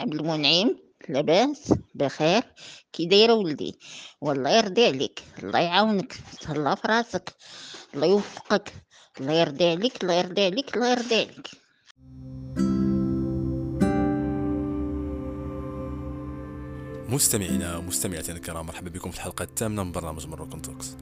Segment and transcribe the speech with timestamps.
[0.00, 0.76] عبد المنعم
[1.08, 2.42] لاباس بخير
[2.92, 3.78] كي دايره ولدي.
[4.20, 5.22] والله يرضي عليك.
[5.42, 6.16] الله يعاونك.
[6.40, 7.34] تهلا في راسك.
[7.94, 8.72] الله يوفقك.
[9.20, 10.02] الله يرضي عليك.
[10.02, 10.76] الله يرضي عليك.
[10.76, 11.50] الله يرضي عليك.
[17.08, 20.96] مستمعينا ومستمعاتنا الكرام مرحبا بكم في الحلقة الثامنة من برنامج Moroccan Talks.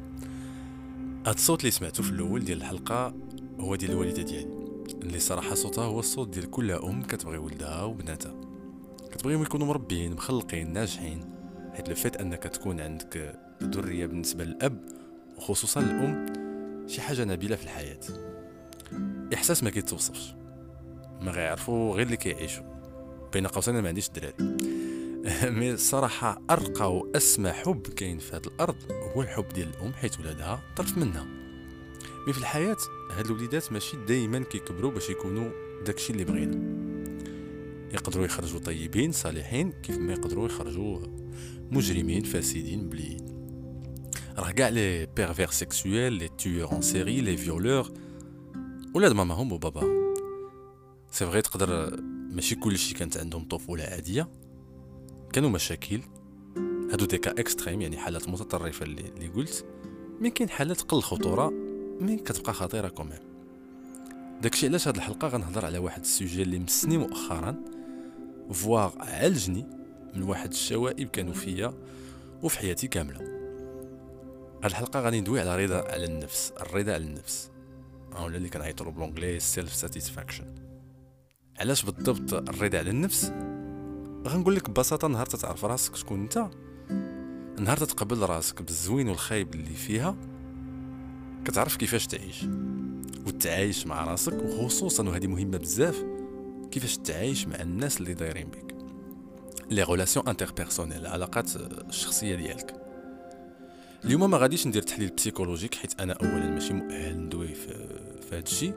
[1.27, 3.15] هاد الصوت اللي سمعتو في الأول ديال الحلقة
[3.61, 4.59] هو ديال الوالدة ديالي
[5.03, 8.38] اللي صراحة صوتها هو الصوت ديال كل أم كتبغي ولدها وبناتها.
[9.19, 11.25] كتبغيهم يكونوا مربيين مخلقين ناجحين
[11.75, 14.85] حيت الفات أنك تكون عندك ذرية بالنسبة للأب
[15.37, 16.27] وخصوصا الأم
[16.89, 18.01] شي حاجة نبيلة في الحياة.
[19.35, 20.35] إحساس ما كيتوصفش.
[21.21, 22.65] ما غيعرفوا غير اللي كيعيشوا.
[23.33, 24.35] بين قوسين ما عنديش دراري
[25.59, 28.77] مي الصراحة أرقى وأسمى حب كاين في هذه الأرض
[29.17, 31.25] هو الحب ديال الأم حيت ولادها طرف منها.
[32.27, 32.77] mais في الحياة
[33.17, 35.51] هاد الوليدات ماشي دايما كيكبروا باش يكونوا
[35.87, 36.78] داكشي اللي بغينا.
[37.93, 40.99] يقدروا يخرجوا طيبين صالحين كيف ما يقدروا يخرجوا
[41.71, 43.39] مجرمين فاسدين مبليين
[44.39, 47.93] راه كاع les pervers sexuels les tueurs en série les violeurs
[48.95, 50.15] ولاد ماماهم وباباهم
[51.11, 54.29] c'est vrai تقدر ماشي كلشي كانت عندهم طفوله عادية.
[55.33, 56.01] كانوا مشاكل.
[56.93, 59.65] هادو des cas extrêmes يعني حالات متطرفة اللي, اللي قلت.
[60.21, 61.51] mais كاين حالات قل خطورة
[62.01, 63.19] mais كتبقى خطيرة quand même
[64.43, 67.57] داكشي علاش هاد الحلقة غنهضر على واحد ال sujet اللي مسني مؤخرا.
[68.53, 69.67] voire عالجني
[70.15, 71.75] من واحد الشوائب كانوا فيا
[72.43, 73.21] وفي حياتي كاملة.
[74.57, 77.51] هاد الحلقة غادي ندوي على رضا على النفس الرضا على النفس.
[78.23, 80.55] ولا اللي كنعيطوا ب l'anglais self satisfaction
[81.61, 83.33] علاش بالضبط الرضا على النفس؟
[84.27, 86.49] غنقول لك ببساطة نهار تتعرف راسك شكون انت
[87.61, 90.17] نهار تتقبل راسك بالزوين والخايب اللي فيها.
[91.45, 92.45] كتعرف كيفاش تعيش
[93.27, 96.05] وتعايش مع راسك وخصوصا وهذه مهمة بزاف
[96.71, 98.75] كيفاش تعايش مع الناس اللي دايرين بك؟
[99.71, 102.75] les relations interpersonnelles العلاقات الشخصيه ديالك.
[104.05, 107.89] اليوم ما غاديش ندير تحليل psychologique حيت أنا اولا ماشي مؤهل ندوي في,
[108.33, 108.75] هذا الشيء.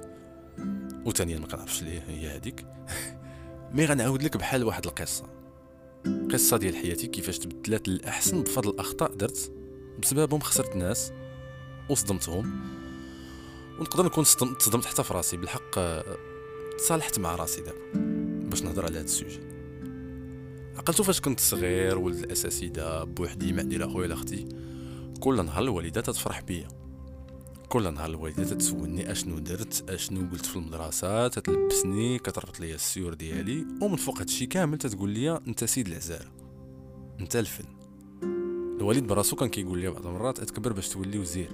[1.06, 2.66] وثانيا ما كنعرفش ليه هي هذيك
[3.74, 5.26] mais غنعاود لك بحال واحد القصة.
[6.34, 9.52] قصة ديال حياتي كيفاش تبدلات للأحسن بفضل اخطاء درت
[10.02, 11.12] بسببهم خسرت ناس
[11.90, 12.62] وصدمتهم.
[13.80, 14.24] ونقدر نكون
[14.60, 15.38] تصدمت حتى في راسي.
[15.38, 15.80] بالحق
[16.82, 17.80] تصالحت مع راسي دابا
[18.50, 19.40] باش نهضر على هذا ال sujet.
[20.78, 24.48] عقلتو فاش كنت صغير ولد الاساسيده بوحدي ما عندي لا خويا لا ختي
[25.20, 26.68] كل نهار الوالدة تفرح بيا.
[27.70, 33.66] كل نهار الوالدة تسولني أشنو درت أشنو قلت في المدرسة تتلبسني كتربط ليا السيور ديالي
[33.82, 36.32] ومن فوق هادشي كامل تتقول لي أنت سيد الرجالة
[37.20, 37.66] أنت الفن.
[38.78, 41.50] الوالد براسو كان كيقول لي بعض المرات أتكبر باش تولي وزير.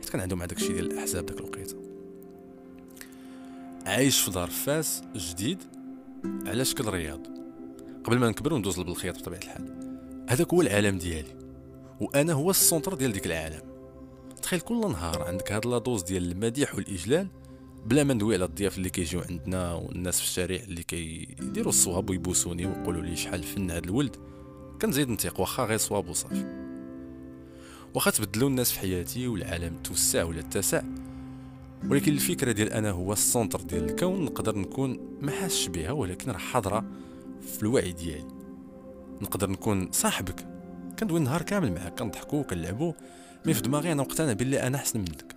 [0.00, 1.95] حيت كان عندهم هذاك الشيء ديال الأحزاب داك الوقيته
[3.86, 5.62] عايش في دار فاس جديد
[6.46, 7.20] على شكل رياض؟
[8.04, 9.96] قبل ما نكبر وندوز بالخياط بطبيعة الحال.
[10.28, 11.36] هذاك هو العالم ديالي
[12.00, 13.62] وأنا هو ال centre ديال ديك العالم.
[14.42, 17.28] تخيل كل نهار عندك هاد la dose ديال المديح والإجلال
[17.86, 22.66] بلا ما ندوي على الضياف اللي كيجيو عندنا والناس في الشارع اللي كيديروا الصواب ويبوسوني
[22.66, 24.16] ويقولوا لي شحال فن هاد الولد.
[24.82, 26.66] كنزيد نطيق واخا غير صواب وصافي.
[27.94, 30.82] واخا تبدلوا الناس في حياتي والعالم توسع ولا اتسع
[31.90, 36.30] ولكن الفكرة ديال أنا هو ال centre ديال الكون نقدر نكون ما حاسش بها ولكن
[36.30, 36.84] راه حاضرة
[37.40, 38.28] في الوعي ديالي.
[39.22, 40.46] نقدر نكون صاحبك.
[40.98, 42.92] كندوي النهار كامل معاك كنضحكوا وكنلعبوا
[43.46, 45.36] mais في دماغي أنا مقتنع باللي أنا أحسن منك.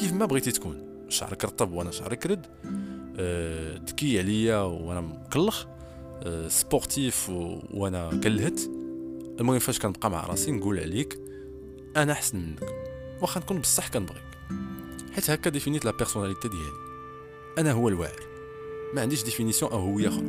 [0.00, 1.06] كيف ما بغيتي تكون.
[1.08, 2.46] شعرك رطب وأنا شعري كرد
[3.16, 5.66] أه ذكي عليا وأنا مكلخ.
[6.22, 7.30] أه sportif
[7.70, 8.60] وأنا كلهت.
[9.40, 11.18] المهم فاش كنبقى مع راسي نقول عليك
[11.96, 12.64] أنا أحسن منك.
[13.20, 14.33] واخا نكون بصح كنبغيك.
[15.14, 16.72] حيت هكا définie la personnalité ديالي.
[17.58, 18.20] أنا هو الواعر.
[18.94, 20.26] ما عنديش définition أو هوية أخرى.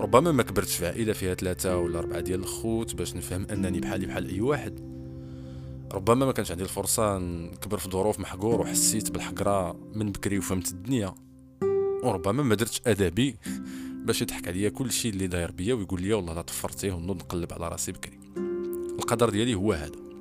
[0.00, 4.06] ربما ما كبرتش في عائلة فيها ثلاثة ولا أربعة ديال الخوت باش نفهم أنني بحالي
[4.06, 4.80] بحال أي واحد.
[5.92, 11.14] ربما ما كانش عندي الفرصة نكبر في ظروف محقور وحسيت بالحقرة من بكري وفهمت الدنيا.
[12.02, 13.36] وربما ما درتش أدبي
[14.06, 17.52] باش يضحك عليا كل شيء اللي داير بيا ويقول لي والله لا طفرتيه ونوض نقلب
[17.52, 18.20] على راسي بكري.
[18.98, 20.11] القدر ديالي هو هذا.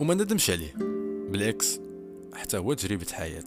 [0.00, 0.74] وما ندمش عليه.
[1.30, 1.80] بالعكس
[2.34, 3.44] حتى هو تجربة حياة.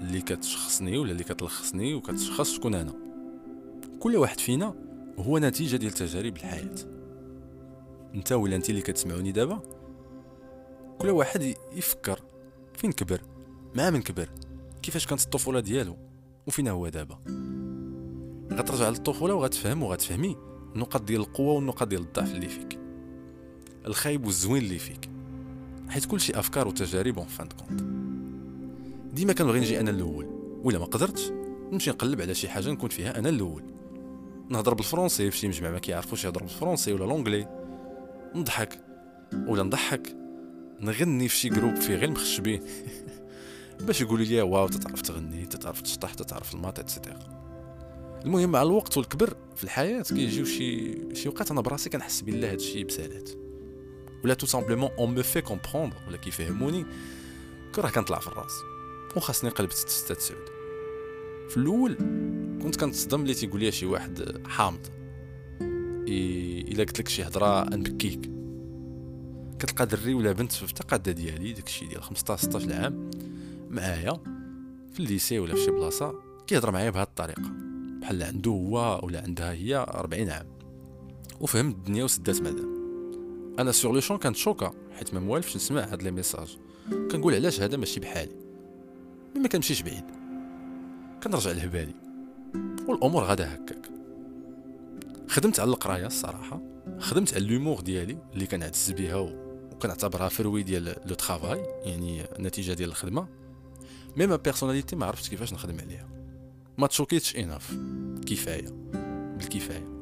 [0.00, 2.94] اللي كتشخصني ولا اللي كتلخصني وكتشخص شكون أنا.
[4.00, 4.74] كل واحد فينا
[5.18, 6.74] هو نتيجة ديال تجارب الحياة.
[8.14, 9.62] أنت ولا أنت اللي كتسمعوني دابا؟
[10.98, 12.20] كل واحد يفكر
[12.74, 13.20] فين كبر
[13.74, 14.28] مع من كبر
[14.82, 15.96] كيفاش كانت الطفولة ديالو
[16.46, 17.18] وفين هو دابا.
[18.52, 20.36] غترجع للطفولة وغتفهم وغتفهمي
[20.74, 22.78] النقط ديال القوة والنقط ديال الضعف اللي فيك.
[23.86, 25.09] الخايب والزوين اللي فيك.
[25.90, 27.80] حيت كلشي أفكار وتجارب en fin de compte.
[29.14, 30.26] ديما كنبغي نجي أنا الأول
[30.64, 31.30] ولا ما قدرتش
[31.72, 33.62] نمشي نقلب على شي حاجة نكون فيها أنا الأول.
[34.48, 37.48] نهضر بالفرنسي في شي مجمع ما كيعرفوش يهضروا بالفرنسي ولا l'anglais
[38.34, 38.80] نضحك
[39.46, 40.16] ولا نضحك
[40.80, 42.62] نغني في شي groupe فيه غير مخشبين.
[43.86, 47.18] باش يقولوا لي wow تتعرف تغني تتعرف تشطح تتعرف ال maths et cetera
[48.24, 52.84] المهم مع الوقت والكبر في الحياة كيجيو شي شي وقت أنا براسي كنحس بالله هادشي
[52.84, 53.30] بسالات.
[54.24, 56.86] ولا tout simplement on me fait comprendre ولا كيفهموني
[57.74, 58.52] كون كنطلع في الراس
[59.16, 60.48] وخاصني قلبت ستة تسعود
[61.48, 61.94] في الأول
[62.62, 64.86] كنت كنتصدم اللي تيقول لي شي واحد حامض.
[66.08, 68.30] إلا قلت لك شي هضرة نبكيك
[69.58, 73.10] كتلقى دري ولا بنت في التقاده ديالي داكشي ديال 15 16 عام
[73.70, 74.20] معايا
[74.92, 76.14] في ال lycée ولا في شي بلاصة
[76.46, 77.42] كيهضر معايا بهذه الطريقة.
[78.00, 80.46] بحال عنده هو ولا عندها هي 40 عام.
[81.40, 82.79] وفهمت الدنيا وسدات مدام
[83.60, 86.58] أنا sur le champ كانتشوكا حيت ما موالفش نسمع هاد les messages.
[86.90, 88.32] كنقول علاش هذا ماشي بحالي؟
[89.34, 90.04] mais ما كنمشيش بعيد.
[91.22, 91.94] كنرجع لهبالي.
[92.88, 93.90] والأمور غادا هكاك.
[95.28, 96.60] خدمت على القراية الصراحة.
[96.98, 99.32] خدمت على l'humour ديالي اللي كنعتز بها
[99.72, 103.26] وكنعتبرها fruit ديال le travail يعني النتيجة ديال الخدمة.
[104.16, 106.08] mais ma personnalité ما عرفتش كيفاش نخدم عليها.
[106.78, 107.76] ما تشوكيتش enough
[108.26, 108.68] كفاية.
[109.38, 109.99] بالكفاية.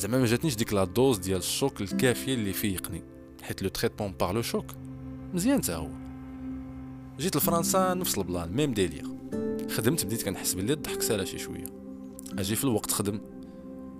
[0.00, 3.02] زعما ما جاتنيش ديك la dose ديال ال choc الكافية اللي فيقني
[3.42, 4.64] حيت le traitement par le choc
[5.34, 5.88] مزيان تا هو.
[7.18, 9.04] جيت لفرنسا نفس ال plan même délire
[9.70, 11.64] خدمت بديت كنحس بلي الضحك سالا شي شوية.
[12.38, 13.20] أجي في الوقت خدم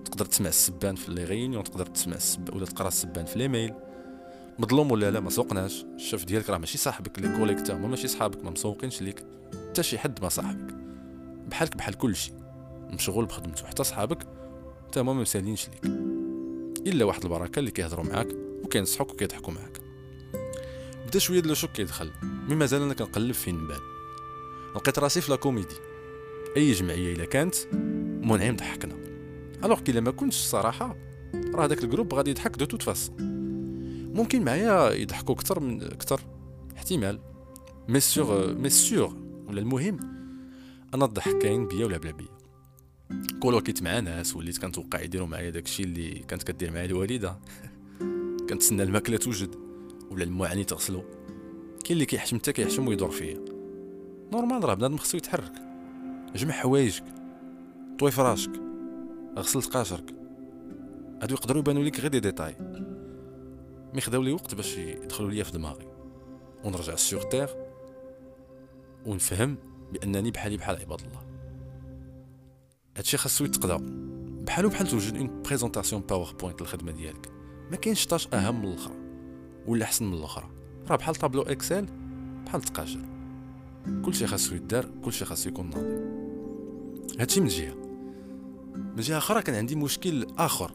[0.05, 3.75] تقدر تسمع السبان في les réunions تقدر تسمع السب ولا تقرا السبان في les mails.
[4.58, 5.85] مظلوم ولا لا؟ ما سوقناش.
[5.97, 9.25] الشاف ديالك راه ماشي صاحبك les collègues ما ماشي صحابك ما مسوقينش ليك.
[9.70, 10.75] حتى شي حد ما صاحبك.
[11.47, 12.32] بحالك بحال كلشي
[12.91, 14.39] مشغول بخدمته حتى صحابك
[14.90, 15.84] حتى ما مسالينش ليك
[16.87, 18.28] إلا واحد البركة اللي كيهضروا معاك
[18.64, 19.81] وكينصحوك وكيضحكوا معاك.
[21.06, 22.10] بدا شوية le choc كيدخل
[22.49, 23.81] mais مازال أنا كنقلب فين نبان
[24.75, 25.75] لقيت راسي في la comédie.
[26.56, 27.54] أي جمعية إلا كانت
[28.22, 28.94] منعم ضحكنا.
[29.64, 30.96] alors que ما كنتش الصراحه
[31.54, 33.11] راه داك ال groupe غادي يضحك de toute façon.
[34.14, 36.20] ممكن معايا يضحكوا أكثر من أكثر
[36.76, 37.20] احتمال.
[37.88, 39.12] mais sûr mais sûr
[39.48, 39.98] ولا المهم
[40.94, 42.39] أنا الضحك كاين بيا ولا بلا بيا.
[43.41, 47.39] كولوكيت مع ناس وليت كنتوقع يديروا معايا داكشي اللي كانت كدير معايا الوالدة.
[48.51, 49.55] كنتسنى الماكلة توجد
[50.11, 51.01] ولا المواعن تغسلو.
[51.85, 53.45] كاين اللي كيحشم حتى كيحشم ويدور فيا.
[54.32, 55.53] normal راه بنادم خصو يتحرك.
[56.37, 57.05] جمع حوايجك
[57.99, 58.53] طوي فراشك
[59.39, 60.14] غسل تقاشرك
[61.23, 62.57] هادو يقدروا يبانوا لك غير دي ديتاي.
[63.95, 65.87] مي خداو لي وقت باش يدخلوا ليا في دماغي.
[66.65, 67.50] ونرجع sur terre
[69.07, 69.57] ونفهم
[69.93, 71.30] بأنني بحالي بحال عباد الله.
[72.96, 73.76] هادشي خاصو يتقدا
[74.46, 77.31] بحالو بحال توجد une présentation PowerPoint للخدمة ديالك
[77.70, 78.94] ما كاينش tâche اهم من الاخرى
[79.66, 80.50] ولا احسن من الاخرى.
[80.90, 81.87] راه بحال tableau Excel
[82.46, 83.00] بحال تقاشر.
[84.04, 87.20] كلشي خاصو يدار كلشي خاصو يكون ناضي.
[87.20, 87.75] هادشي من جهة.
[88.75, 90.72] من جهة أخرى كان عندي مشكل آخر.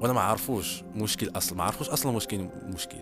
[0.00, 2.98] وأنا ما عارفوش مشكل أصلا ما عارفوش أصلا مشكل مشكل.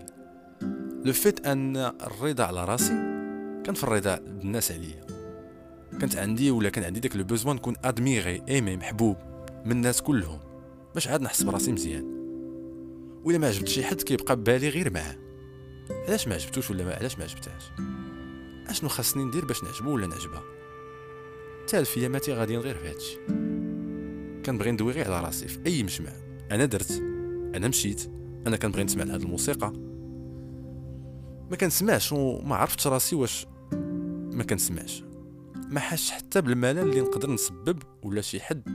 [1.05, 2.93] le fait أن الرضا على راسي
[3.63, 5.12] كان في الرضا الناس عليا.
[5.99, 9.17] كانت عندي ولا كان عندي داك لو بوزوان نكون ادميغي ايمي محبوب
[9.65, 10.39] من الناس كلهم.
[10.93, 12.23] باش عاد نحس براسي مزيان.
[13.23, 15.17] ولا ما عجبت شي حد كيبقى ببالي غير معاه.
[16.07, 17.63] علاش ما عجبتوش ولا ما علاش ما عجبتهاش؟
[18.67, 20.43] أشنو خاصني ندير باش نعجبو ولا نعجبها؟
[21.67, 23.17] تالفيه ماتي غاديين غير في هادشي
[24.45, 26.11] كنبغي ندوي غير على راسي في أي مجمع.
[26.51, 26.91] أنا درت
[27.55, 28.11] أنا مشيت
[28.47, 29.73] أنا كنبغي نسمع لهاد الموسيقى.
[31.51, 33.47] ما كنسمعش وما عرفتش راسي واش
[34.33, 35.03] ما كنسمعش.
[35.73, 38.69] ما كنحسش حتى بالملل اللي نقدر نسبب ولا شي حد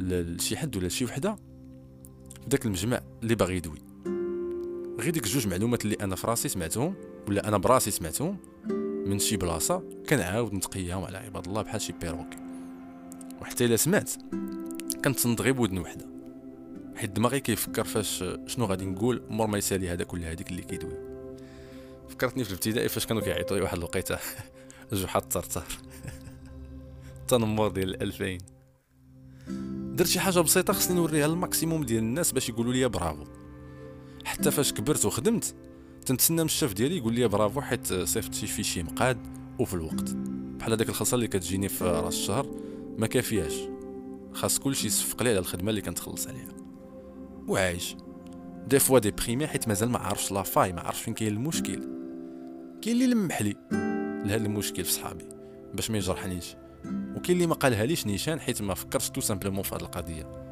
[0.00, 1.36] لشي حد ولا شي وحدة
[2.46, 3.78] داك المجمع اللي باغي يدوي.
[5.00, 6.94] غير ديك جوج معلومات اللي أنا في راسي سمعتهم
[7.28, 8.36] ولا أنا براسي سمعتهم
[9.06, 12.38] من شي بلاصة كنعاود نتقياهم على عباد الله بحال شي perroquet
[13.40, 14.10] وحتى إلا سمعت
[15.04, 16.06] كنتصنت غير بودن وحدة.
[16.96, 20.96] حيت دماغي كيفكر فاش شنو غادي نقول مور ما يسالي هذاك ولا هذيك اللي كيدوي.
[22.08, 24.18] فكرتني في الابتدائي فاش كانوا كيعيطوا لي واحد الوقيتة.
[24.92, 25.66] جحا الطرطار
[27.20, 28.38] التنمر ديال 2000
[29.96, 33.24] درت شي حاجة بسيطة خصني نوريها لل maximum ديال الناس باش يقولوا لي برافو.
[34.24, 35.54] حتى فاش كبرت وخدمت
[36.06, 39.18] تنتسنى من الشاف ديالي يقول لي برافو حيت صيفط شي fichier مقاد
[39.58, 40.14] وفي الوقت.
[40.58, 42.46] بحال هذاك الخلصه اللي كتجيني في راس الشهر
[42.98, 43.54] ما كافياش
[44.32, 46.52] خاص كلشي يصفق لي على الخدمة اللي كنتخلص عليها.
[47.48, 47.96] وعايش.
[48.66, 51.88] des fois déprimé حيت مازال ما عارفش la faille ما عارفش فين كاين المشكل.
[52.82, 53.56] كاين اللي لمح لي.
[54.24, 55.24] لهذا المشكل في صحابي
[55.74, 56.56] باش ما يجرحنيش.
[57.16, 60.42] وكاين اللي ما قالها ليش نيشان حيت ما فكرش tout simplement في هذه القضية.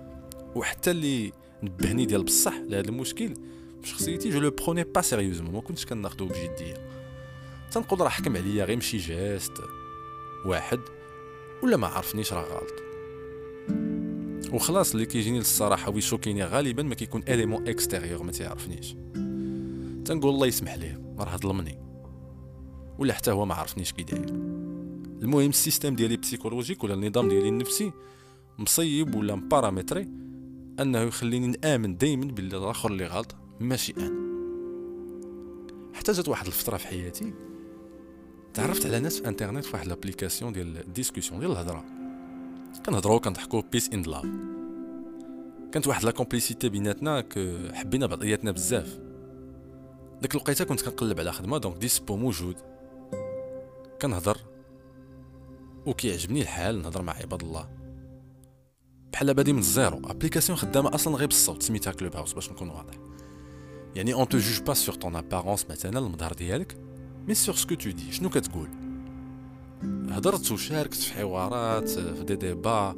[0.54, 3.34] وحتى اللي نبهني ديال بصح لهذا المشكل
[3.82, 6.74] بشخصيتي je le prenais pas sérieusement ما كنتش كناخذو بجدية.
[7.70, 9.52] تنقول راه حكم عليا غير من شي geste.
[10.46, 10.80] واحد
[11.62, 12.72] ولا ما عرفنيش راه غلط.
[14.52, 18.94] وخلاص اللي كيجيني للصراحة ويشوكيني غالبا ما كيكون élément extérieur ما تيعرفنيش.
[20.04, 21.89] تنقول الله يسمح ليه راه ظلمني
[23.00, 24.28] ولا حتى هو ما عرفنيش كي داير.
[25.22, 27.92] المهم ال système ديالي psychologique ولا النظام ديالي النفسي
[28.58, 30.08] مصيب ولا م paramétré
[30.80, 34.30] أنه يخليني نآمن دائما باللي الآخر اللي غلط ماشي أنا.
[35.94, 37.32] حتى جات واحد الفترة في حياتي
[38.54, 41.84] تعرفت على ناس في إنترنت في واحد l'application ديال ال discussion ديال الهضرة.
[42.86, 44.26] كنهضروا كنضحكوا peace and love
[45.72, 47.24] كانت واحد la complicité بيناتنا
[47.72, 49.00] حبينا بعضياتنا بزاف.
[50.22, 52.56] ديك الوقيتة كنت كنقلب على خدمة donc dispo موجود.
[54.02, 54.38] كنهضر
[55.86, 57.68] وكيعجبني الحال نهضر مع عباد الله.
[59.12, 62.94] بحال بادي من ال zéro application خدامة أصلا غير بالصوت سميتها Clubhouse باش نكون واضح
[63.94, 66.76] يعني on te juge pas sur ton apparence مثلا المظهر ديالك
[67.28, 68.68] mais sur ce que tu dis شنو كتقول؟
[70.10, 72.94] هضرت وشاركت في حوارات في دي ديبا.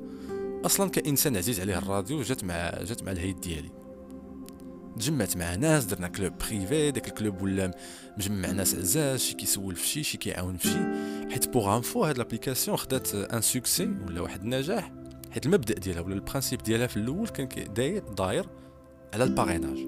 [0.67, 3.71] أصلا كإنسان عزيز عليه الراديو جات مع جات مع الهيد ديالي.
[4.99, 7.71] تجمعت مع ناس درنا club privé داك ال club ولا
[8.19, 11.33] مجمع ناس عزاز شي كيسول في شي كيعاون في شي.
[11.33, 14.93] حيت pour info هاد l'application خدات un succès ولا واحد النجاح.
[15.31, 18.47] حيت المبدأ ديالها ولا ال principe ديالها في الأول كان داير داير
[19.15, 19.79] على ال parrainage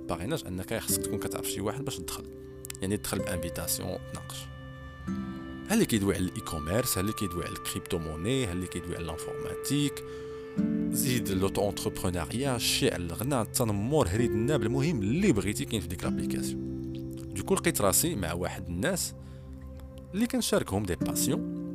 [0.00, 2.24] ال parrainage أنك خصك تكون كتعرف شي واحد باش تدخل.
[2.82, 4.36] يعني تدخل ب invitation تناقش
[5.70, 8.96] ها اللي كيدوي على ال e-commerce ها اللي كيدوي على ال crypto-monnaie ها اللي كيدوي
[8.96, 10.04] على ال informatique
[10.90, 16.66] زيد l'auto-entrepreneuriat الشعر الغناء التنمر هريد الناب المهم اللي بغيتي كاين في ديك l'application.
[17.34, 19.14] du coup لقيت راسي مع واحد الناس
[20.14, 21.66] اللي كنشاركهم des passions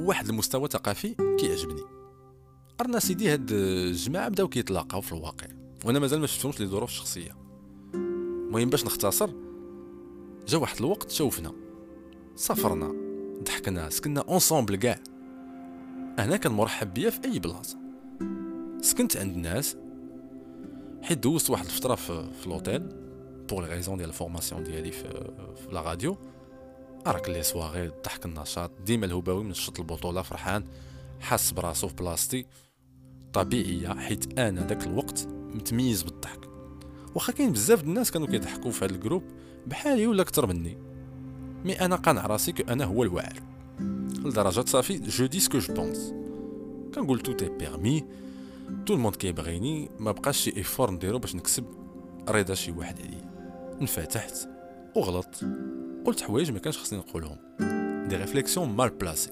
[0.00, 1.82] واحد المستوى ثقافي كيعجبني.
[2.80, 5.46] أرنا سيدي هاد الجماعة بداو كيتلاقاو في الواقع.
[5.84, 7.36] وأنا مازال ما شفتهمش لي ظروف الشخصيه
[7.94, 9.30] المهم باش نختصر
[10.48, 11.52] جا واحد الوقت شوفنا.
[12.36, 12.94] سافرنا
[13.42, 15.00] ضحكنا سكنا ensemble كاع.
[16.18, 17.78] أنا كان مرحب بيا في أي بلاصة.
[18.80, 19.76] سكنت عند الناس
[21.02, 22.88] حيت دوزت واحد الفترة في, في l'hôtel
[23.48, 25.08] pour les raisons ديال ال formation ديالي في,
[25.56, 26.16] في la radio
[27.06, 30.64] راك les soirées الضحك النشاط ديما الهباوي منشط البطولة فرحان
[31.20, 32.46] حاس براسو في بلاصتي.
[33.32, 36.40] طبيعية حيت أنا داك الوقت متميز بالضحك.
[37.14, 39.22] واخا كاين بزاف الناس كانوا كيضحكوا في هذا ال groupe
[39.66, 40.78] بحالي ولا أكثر مني.
[41.64, 43.53] mais أنا قانع راسي que أنا هو الواعر
[44.24, 46.14] لدرجه صافي je dis ce que je pense
[46.94, 48.04] كنقول tout est permis
[48.86, 51.64] tout le monde كيبغيني ما بقاش شي effort نديرو باش نكسب
[52.28, 53.30] رضا شي واحد عليا
[53.80, 54.48] انفتحت
[54.96, 55.40] وغلط
[56.04, 57.36] قلت حوايج ما كانش خصني نقولهم
[58.08, 59.30] des réflexions mal placées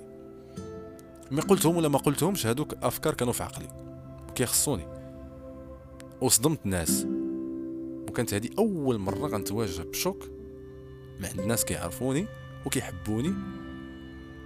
[1.30, 3.68] mais قلتهم ولا ما قلتهمش هادوك افكار كانوا في عقلي
[4.34, 4.86] كيخصوني
[6.20, 7.06] وصدمت ناس
[8.08, 10.28] وكانت هذه اول مره غنتواجه ب choc
[11.20, 12.26] مع عند ناس كيعرفوني
[12.66, 13.34] وكيحبوني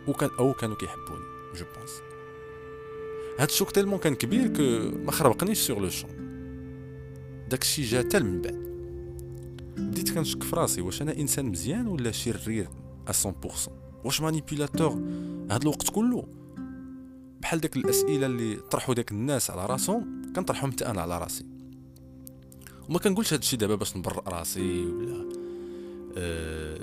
[0.09, 1.25] وكان أو كانوا كيحبوني
[1.57, 1.91] je pense
[3.39, 6.11] هاد ال choc tellement كان كبير que ما خربقنيش sur le champ
[7.49, 8.67] داكشي جا حتى من بعد.
[9.77, 12.69] بديت كنشك في راسي واش أنا إنسان مزيان ولا شرير
[13.11, 13.33] 100%
[14.05, 14.93] واش مانيبيولاتور
[15.51, 16.29] هاد الوقت كله.
[17.41, 21.45] بحال داك الأسئلة اللي طرحوا داك الناس على راسهم كنطرحهم حتى أنا على راسي.
[22.89, 25.31] وما كنقولش هاد الشيء دابا باش نبرئ راسي ولا
[26.17, 26.79] أه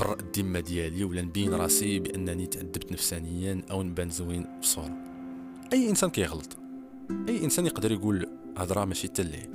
[0.00, 4.96] نبرئ الذمه ديالي ولا نبين راسي بأنني تعذبت نفسانيا أو نبان زوين بصوره
[5.72, 6.56] أي إنسان كيغلط.
[7.28, 8.26] أي إنسان يقدر يقول
[8.56, 9.50] هضره ماشي تلي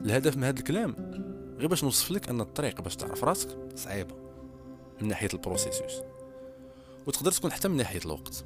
[0.00, 0.96] الهدف من هذا الكلام
[1.58, 4.14] غير باش نوصف لك أن الطريق باش تعرف راسك صعيبة
[5.02, 6.02] من ناحية ال processus
[7.06, 8.44] وتقدر تكون حتى من ناحية الوقت.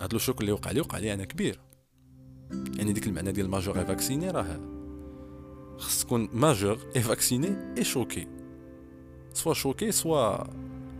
[0.00, 1.60] هاد le choc اللي وقع لي وقع لي أنا كبير.
[2.50, 4.60] يعني ديك المعنى ديال majeur et vacciné راه
[5.78, 8.35] خص تكون majeur et vacciné et choqué
[9.36, 10.44] soit choqué soit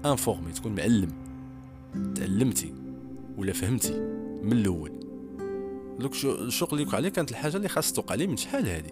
[0.04, 1.12] informé تكون معلم.
[2.14, 2.74] تعلمتي
[3.38, 4.00] ولا فهمتي
[4.42, 4.92] من الأول.
[5.98, 8.90] donc ال choc اللي لي كانت الحاجة اللي خاص توقع لي من شحال هادي.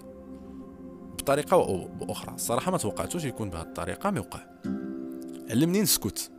[1.19, 4.41] بطريقة باخرى الصراحه ما توقعتوش يكون بهذه الطريقة ما وقع.
[5.51, 6.31] علمني نسكت.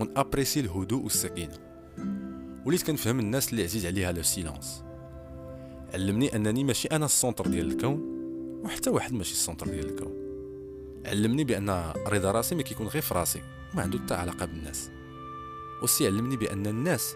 [0.00, 1.58] ون apprécie الهدوء والسكينة.
[2.64, 4.84] وليت كنفهم الناس اللي عزيز عليها le silence.
[5.94, 8.00] علمني أنني ماشي أنا ال centre ديال الكون
[8.64, 10.25] وحتى واحد ماشي ال centre ديال الكون.
[11.06, 14.90] علمني بأن رضا راسي ما كيكون غير في راسي وما عنده حتى علاقة بالناس.
[15.82, 17.14] aussi علمني بأن الناس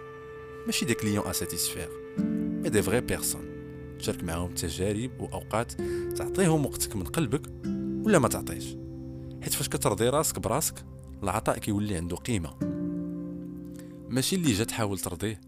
[0.67, 1.89] ماشي des clients à satisfaire
[2.63, 3.51] mais des vraies personnes.
[3.99, 5.73] تشارك معاهم تجارب وأوقات
[6.17, 7.47] تعطيهم وقتك من قلبك
[8.07, 8.65] ولا ما تعطيش.
[9.43, 10.75] حيت فاش كترضي راسك براسك
[11.23, 12.57] العطاء كيولي عنده قيمة.
[14.09, 15.41] ماشي اللي جا تحاول ترضيه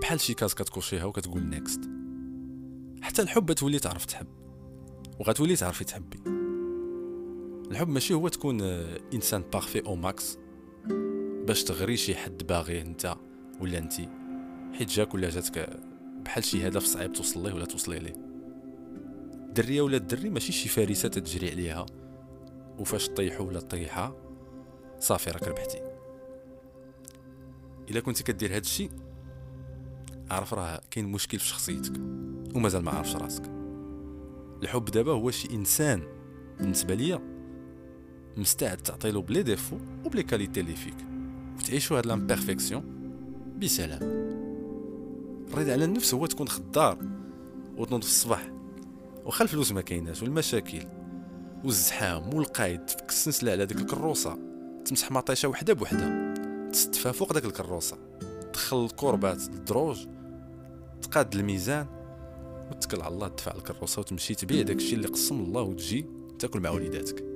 [0.00, 1.80] بحال شي case كتكوشيها وكتقول next
[3.02, 4.26] حتى الحب تولي تعرف تحب
[5.20, 6.39] وغتولي تعرفي تحبي.
[7.70, 8.60] الحب ماشي هو تكون
[9.14, 10.38] إنسان parfait au max
[11.46, 13.16] باش تغري شي حد باغيه أنت
[13.60, 13.92] ولا أنت
[14.72, 15.80] حيت جاك ولا جاتك
[16.24, 18.14] بحال شي هدف صعيب توصل ليه ولا توصلي ليه.
[19.34, 21.86] الدريه ولا الدري ماشي شي فريسه تجري عليها
[22.78, 24.16] وفاش طيحو ولا طيحها
[24.98, 25.78] صافي راك ربحتي.
[27.90, 28.90] إلا كنتي كدير هاد الشيء
[30.30, 31.92] عارف راه كاين مشكل في شخصيتك
[32.54, 33.44] ومازال ما عارفش راسك.
[34.62, 36.02] الحب دابا هو شي إنسان
[36.58, 37.39] بالنسبة ليا
[38.36, 40.96] مستعد تعطيلو ب les défauts وب les qualités اللي فيك.
[41.58, 42.84] وتعيشوا هاد l'imperfection
[43.58, 44.00] بسلام.
[45.52, 46.98] الرضا على النفس هو تكون خضار
[47.76, 48.52] وتنوض في الصباح.
[49.24, 50.82] وخا الفلوس ما كايناش والمشاكل
[51.64, 54.38] والزحام والقايد تفك السلسله على ديك الكروسة.
[54.84, 56.34] تمسح مطيشة وحدة بوحدة.
[56.72, 57.98] تستفها فوق داك الكروسة.
[58.52, 60.06] تدخل الكوربات الدروج
[61.02, 61.86] تقاد الميزان.
[62.70, 66.06] وتكل على الله تدفع الكروسة وتمشي تبيع داكشي اللي قسم الله وتجي
[66.38, 67.29] تاكل مع وليداتك.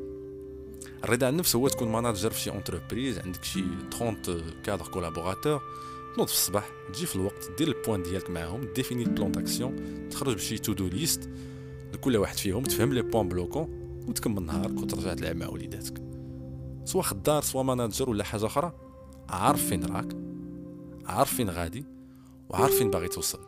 [1.04, 3.64] الرضا عن النفس هو تكون manager في شي entreprise عندك شي
[3.98, 5.62] 30 cadres collaborateurs
[6.14, 10.08] تنوض في الصباح تجي في الوقت دير ال point ديالك معاهم définir ال plan d'action
[10.08, 11.30] تخرج بشي to do list
[11.92, 13.68] لكل واحد فيهم تفهم les points bloquants
[14.08, 16.02] وتكمل نهارك وترجع تلعب مع وليداتك.
[16.84, 18.72] سوا خدار سوا ماناجر ولا حاجة أخرى
[19.28, 20.16] عارف فين راك
[21.06, 21.84] عارف فين غادي
[22.48, 23.40] وعارف فين باغي توصل.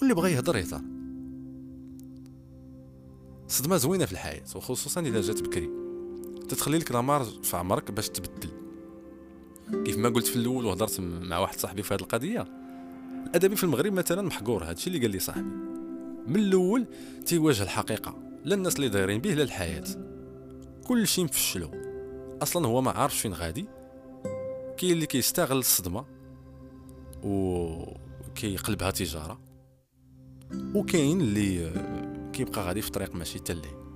[0.00, 0.80] واللي بغى يهضر يهضر.
[3.48, 5.79] صدمة زوينة في الحياة وخصوصا إذا جات بكري.
[6.50, 8.50] تتخلي لك لامارج في عمرك باش تبدل.
[9.84, 12.46] كيف ما قلت في الأول وهضرت مع واحد صاحبي في هذه القضية
[13.26, 15.50] الأدبي في المغرب مثلا محقور هادشي اللي قال لي صاحبي.
[16.26, 16.86] من الأول
[17.26, 19.84] تيواجه الحقيقة لا الناس اللي دايرين به لا الحياة.
[20.86, 21.70] كل شيء مفشلو.
[22.42, 23.66] أصلا هو ما عارفش فين غادي.
[24.76, 26.04] كاين اللي كيستغل الصدمة
[27.22, 27.84] و
[28.34, 29.40] كيقلبها تجارة.
[30.74, 31.72] وكاين اللي
[32.32, 33.89] كيبقى غادي في طريق ماشي تلي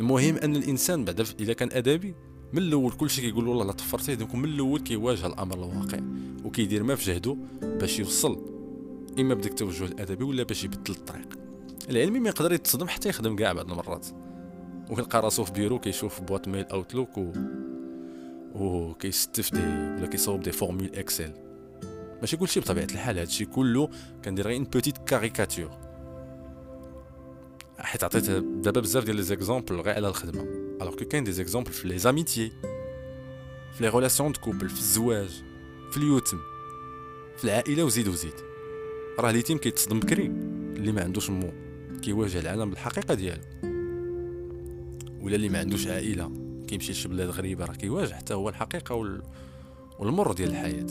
[0.00, 2.14] المهم أن الإنسان بعد إذا كان ادبي
[2.52, 5.98] من الأول كلشي كيقول له لا طفرتي دونك من الأول كيواجه الأمر الواقع
[6.44, 8.58] وكيدير ما في جهده باش يوصل.
[9.18, 11.38] إما بديك التوجه الأدبي ولا باش يبدل الطريق.
[11.90, 14.06] العلمي ما يقدر يتصدم حتى يخدم كاع بعض المرات.
[14.90, 17.32] وكيلقى راسو في بيرو كيشوف boîte mail Outlook و
[18.54, 21.32] و كيستف des ولا كيصاوب des formules Excel.
[22.20, 23.88] ماشي كلشي بطبيعة الحال هادشي كله
[24.24, 25.87] كندير غير une petite caricature
[27.78, 30.42] حيت عطيت دابا بزاف ديال les exemples غير على الخدمة.
[30.82, 32.52] alors que كاين des exemples في les amitiés
[33.74, 35.42] في les relations de couple في الزواج
[35.90, 36.38] في اليوتم
[37.36, 38.34] في العائلة وزيد وزيد.
[39.18, 40.26] راه اليتيم كيتصدم بكري
[40.76, 41.52] اللي ما عندوش مو
[42.02, 43.42] كيواجه العالم بالحقيقة ديالو.
[45.22, 46.32] ولا اللي ما عندوش عائلة
[46.68, 49.22] كيمشي لشي بلاد غريبة راه كيواجه حتى هو الحقيقة وال...
[49.98, 50.86] والمر ديال الحياة.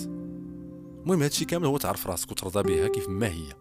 [1.04, 3.54] المهم هادشي كامل هو تعرف راسك وترضى بها كيف ما هي.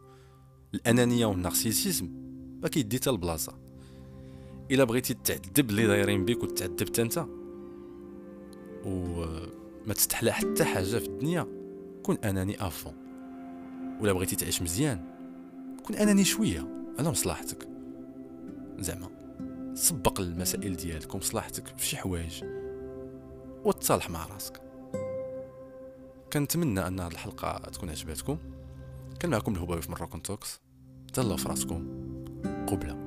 [0.74, 2.25] الأنانية والنارسيسيزم
[2.66, 3.52] ما كيدي حتى البلاصة.
[4.70, 7.26] إلا بغيتي تعذب اللي دايرين بيك وتعذب حتى انت
[8.84, 11.46] وما تستحلى حتى حاجة في الدنيا
[12.02, 12.94] كون أناني افون
[14.00, 15.04] ولا بغيتي تعيش مزيان
[15.84, 17.68] كون أناني شوية على مصلحتك
[18.78, 19.08] زعما
[19.74, 22.44] سبق المسائل ديالك ومصلحتك في شي حوايج
[23.64, 24.60] وتصالح مع راسك.
[26.32, 28.38] كنتمنى أن هذه الحلقة تكون عجبتكم.
[29.20, 30.60] كان معكم الهبابي في مراكن توكس
[31.12, 32.05] تهلاو في راسكم.
[32.66, 33.05] problème